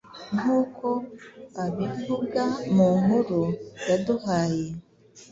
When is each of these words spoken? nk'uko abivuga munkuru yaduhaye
nk'uko 0.37 0.87
abivuga 1.63 2.43
munkuru 2.75 3.41
yaduhaye 3.87 4.65